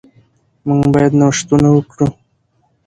[0.67, 2.07] موږ باید نوښتونه وکړو.